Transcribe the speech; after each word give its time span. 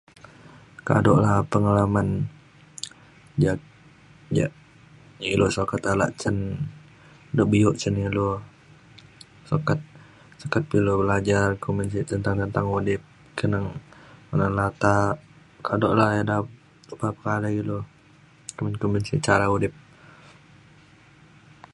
kaduk 0.87 1.17
la 1.25 1.33
pengalaman 1.51 2.09
ja' 3.43 3.63
ja' 4.37 4.53
ilu 5.33 5.47
sokat 5.55 5.81
alak 5.91 6.11
cen 6.21 6.35
du 7.35 7.41
da 7.45 7.49
bi'uk 7.51 7.75
cen 7.81 7.95
ilu 8.07 8.27
sokat 9.49 9.79
sokat 10.41 10.63
pe 10.69 10.75
ilu 10.81 10.93
belajar 11.01 11.47
kumin 11.63 11.87
sik 11.93 12.05
tentang 12.11 12.35
tentang 12.41 12.65
udip 12.77 13.01
keneng 13.37 13.65
kelonan 14.27 14.51
da' 14.51 14.57
latak. 14.59 15.13
kaduk 15.67 15.93
la 15.99 16.07
eda 16.21 16.37
lepa 16.89 17.07
pekalai 17.15 17.53
ilu 17.61 17.77
kumin-kumin 18.55 19.03
sik 19.07 19.19
cara 19.27 19.45
udip. 19.55 19.73